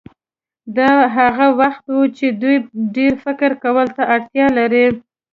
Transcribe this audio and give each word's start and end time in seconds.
دا 0.77 0.93
هغه 1.17 1.47
وخت 1.59 1.83
وي 1.97 2.07
چې 2.17 2.27
دوی 2.41 2.57
ډېر 2.95 3.13
فکر 3.25 3.51
کولو 3.63 3.91
ته 3.97 4.03
اړتیا 4.15 4.47
لري. 4.57 4.85